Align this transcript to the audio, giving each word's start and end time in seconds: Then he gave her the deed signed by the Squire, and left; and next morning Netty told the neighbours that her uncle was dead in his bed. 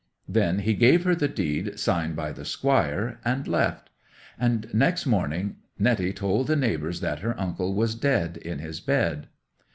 Then 0.27 0.57
he 0.57 0.73
gave 0.73 1.03
her 1.03 1.13
the 1.13 1.27
deed 1.27 1.77
signed 1.79 2.15
by 2.15 2.31
the 2.31 2.43
Squire, 2.43 3.19
and 3.23 3.47
left; 3.47 3.91
and 4.39 4.65
next 4.73 5.05
morning 5.05 5.57
Netty 5.77 6.11
told 6.11 6.47
the 6.47 6.55
neighbours 6.55 7.01
that 7.01 7.19
her 7.19 7.39
uncle 7.39 7.75
was 7.75 7.93
dead 7.93 8.37
in 8.37 8.57
his 8.57 8.79
bed. 8.79 9.27